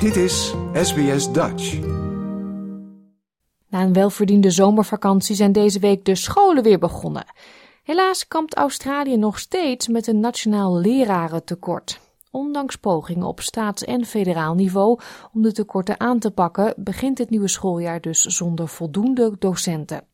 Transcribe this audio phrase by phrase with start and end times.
[0.00, 1.80] Dit is SBS Dutch.
[3.68, 7.24] Na een welverdiende zomervakantie zijn deze week de scholen weer begonnen.
[7.82, 12.00] Helaas kampt Australië nog steeds met een nationaal lerarentekort.
[12.30, 15.00] Ondanks pogingen op staats- en federaal niveau
[15.32, 20.04] om de tekorten aan te pakken, begint het nieuwe schooljaar dus zonder voldoende docenten.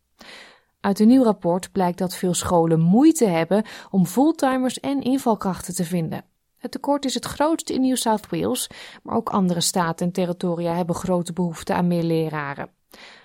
[0.81, 5.85] Uit een nieuw rapport blijkt dat veel scholen moeite hebben om fulltimers en invalkrachten te
[5.85, 6.25] vinden.
[6.65, 8.71] Het tekort is het grootste in New South Wales,
[9.03, 12.69] maar ook andere staten en territoria hebben grote behoefte aan meer leraren.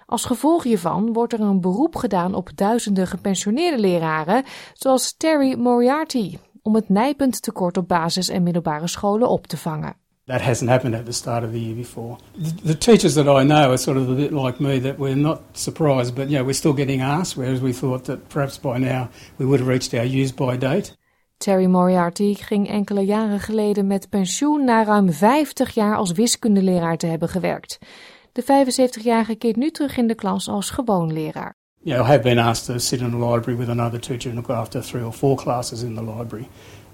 [0.05, 6.38] Als gevolg hiervan wordt er een beroep gedaan op duizenden gepensioneerde leraren, zoals Terry Moriarty,
[6.61, 9.95] om het nijpend tekort op basis- en middelbare scholen op te vangen.
[10.25, 12.17] That hasn't happened at the start of the year before.
[12.66, 15.39] The, teachers that I know are sort of a bit like me, that we're not
[15.52, 19.45] surprised, but yeah, we're still getting asked, whereas we thought that perhaps by now we
[19.45, 20.97] would have reached our use by date.
[21.39, 27.05] Terry Moriarty ging enkele jaren geleden met pensioen na ruim 50 jaar als wiskundeleraar te
[27.05, 27.77] hebben gewerkt.
[28.31, 31.53] De 75-jarige keert nu terug in de klas als gewoon leraar.
[31.83, 34.58] Yeah, I have been asked to sit in a library with another teacher and look
[34.58, 36.47] after three or four classes in the library,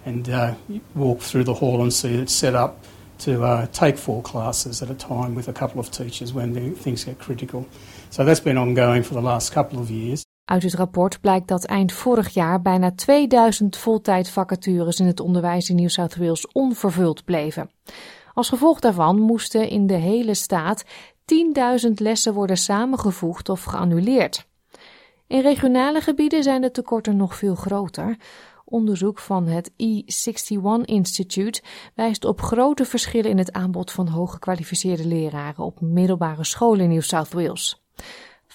[0.06, 0.50] and uh,
[0.92, 2.86] walk through the hall and see it set up
[3.18, 7.04] to uh, take four classes at a time with a couple of teachers when things
[7.04, 7.66] get critical.
[8.10, 10.26] So that's been ongoing for the last couple of years.
[10.46, 15.76] Uit het rapport blijkt dat eind vorig jaar bijna 2000 voltijdvacatures in het onderwijs in
[15.76, 17.70] New South Wales onvervuld bleven.
[18.34, 20.86] Als gevolg daarvan moesten in de hele staat
[21.86, 24.48] 10.000 lessen worden samengevoegd of geannuleerd.
[25.28, 28.18] In regionale gebieden zijn de tekorten nog veel groter.
[28.66, 31.62] Onderzoek van het E61 Institute
[31.96, 37.02] wijst op grote verschillen in het aanbod van hooggekwalificeerde leraren op middelbare scholen in New
[37.02, 37.84] South Wales.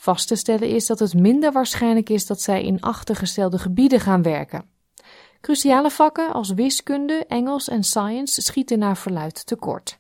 [0.01, 4.23] Vast te stellen is dat het minder waarschijnlijk is dat zij in achtergestelde gebieden gaan
[4.23, 4.65] werken.
[5.41, 9.99] Cruciale vakken als wiskunde, Engels en science schieten naar verluid tekort.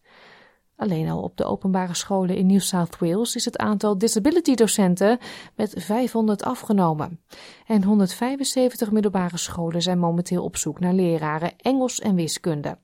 [0.76, 5.18] Alleen al op de openbare scholen in New South Wales is het aantal disability docenten
[5.56, 7.20] met 500 afgenomen.
[7.66, 12.78] En 175 middelbare scholen zijn momenteel op zoek naar leraren Engels en wiskunde.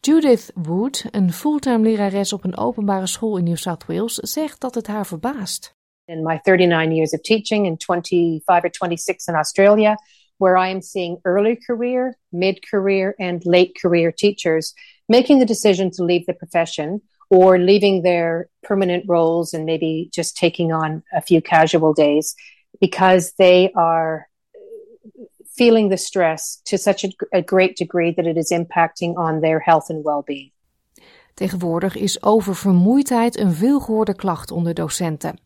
[0.00, 4.74] Judith Wood, een fulltime lerares op een openbare school in New South Wales, zegt dat
[4.74, 5.74] het haar verbaast.
[6.08, 9.96] In my 39 years of teaching and 25 or 26 in Australia,
[10.38, 14.74] where I am seeing early career, mid career, and late career teachers
[15.08, 17.00] making the decision to leave the profession
[17.30, 22.34] or leaving their permanent roles and maybe just taking on a few casual days
[22.80, 24.28] because they are
[25.56, 29.58] feeling the stress to such a, a great degree that it is impacting on their
[29.58, 30.50] health and well being.
[31.36, 35.38] Tegenwoordig is oververmoeidheid een veelgehoorde klacht onder docenten.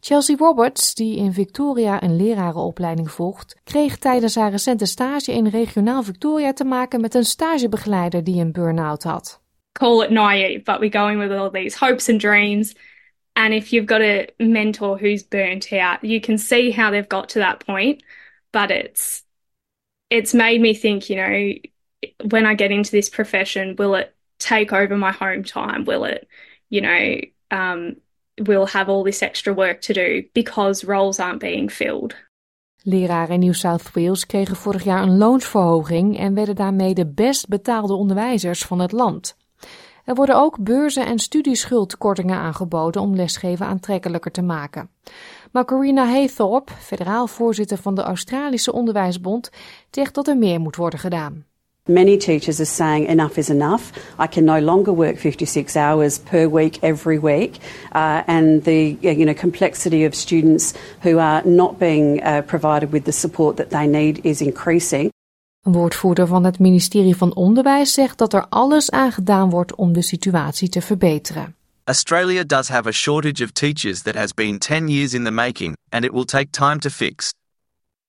[0.00, 6.02] Chelsea Roberts, die in Victoria een lerarenopleiding volgt, kreeg tijdens haar recente stage in regionaal
[6.02, 9.40] Victoria te maken met een stagebegeleider die een burn-out had.
[9.72, 12.74] Call it naive, but we're going with all these hopes and dreams.
[13.32, 17.28] And if you've got a mentor who's burnt out, you can see how they've got
[17.28, 18.02] to that point.
[18.50, 19.22] But it's
[20.08, 21.58] it's made me think, you know,
[22.30, 24.16] when I get into this profession, will it
[24.48, 25.84] take over my home time?
[25.84, 26.26] Will it,
[26.68, 27.20] you know,
[27.58, 27.96] um,
[28.34, 32.14] will have all this extra work to do because roles aren't being filled?
[32.82, 37.48] Leraren in New South Wales kregen vorig jaar een loonsverhoging en werden daarmee de best
[37.48, 39.36] betaalde onderwijzers van het land.
[40.04, 44.90] Er worden ook beurzen en studieschuldkortingen aangeboden om lesgeven aantrekkelijker te maken.
[45.52, 49.50] Maar Corina Haythorpe, federaal voorzitter van de Australische Onderwijsbond,
[49.90, 51.47] zegt dat er meer moet worden gedaan.
[51.88, 53.92] Many teachers are saying enough is enough.
[54.18, 57.56] I can no longer work 56 hours per week every week,
[57.94, 63.04] uh, and the you know complexity of students who are not being uh, provided with
[63.04, 65.10] the support that they need is increasing.
[65.62, 69.92] Een woordvoerder van het ministerie van Onderwijs zegt dat er alles aan gedaan wordt om
[69.92, 71.56] de situatie te verbeteren.
[71.84, 75.76] Australia does have a shortage of teachers that has been 10 years in the making,
[75.88, 77.32] and it will take time to fix.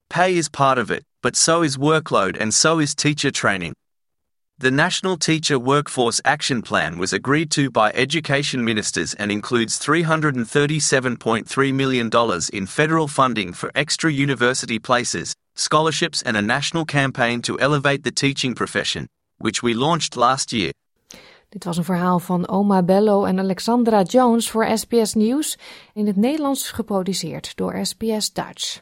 [0.07, 3.73] Pay is part of it, but so is workload and so is teacher training.
[4.61, 11.73] The National Teacher Workforce Action Plan was agreed to by education ministers and includes $337.3
[11.73, 12.09] million
[12.51, 18.11] in federal funding for extra university places, scholarships, and a national campaign to elevate the
[18.11, 19.07] teaching profession,
[19.37, 20.71] which we launched last year.
[21.49, 25.57] Dit was een verhaal van Oma Bello en Alexandra Jones voor SBS Nieuws,
[25.93, 28.81] in het Nederlands geproduceerd door SBS Dutch.